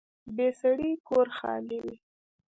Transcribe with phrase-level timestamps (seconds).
[0.35, 1.95] بې سړي کور خالي وي